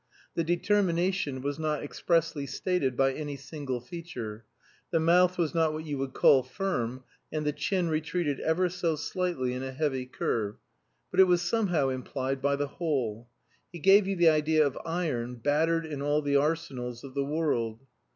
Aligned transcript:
The 0.33 0.43
determination 0.43 1.43
was 1.43 1.59
not 1.59 1.83
expressly 1.83 2.47
stated 2.47 2.97
by 2.97 3.13
any 3.13 3.35
single 3.35 3.79
feature 3.79 4.45
the 4.89 4.99
mouth 4.99 5.37
was 5.37 5.53
not 5.53 5.73
what 5.73 5.85
you 5.85 5.99
would 5.99 6.13
call 6.15 6.41
firm, 6.41 7.03
and 7.31 7.45
the 7.45 7.51
chin 7.53 7.87
retreated 7.87 8.39
ever 8.39 8.67
so 8.67 8.95
slightly 8.95 9.53
in 9.53 9.61
a 9.61 9.71
heavy 9.71 10.07
curve 10.07 10.55
but 11.11 11.19
it 11.19 11.27
was 11.27 11.43
somehow 11.43 11.89
implied 11.89 12.41
by 12.41 12.55
the 12.55 12.65
whole. 12.65 13.29
He 13.71 13.77
gave 13.77 14.07
you 14.07 14.15
the 14.15 14.29
idea 14.29 14.65
of 14.65 14.75
iron 14.87 15.35
battered 15.35 15.85
in 15.85 16.01
all 16.01 16.23
the 16.23 16.35
arsenals 16.35 17.03
of 17.03 17.13
the 17.13 17.23
world. 17.23 17.85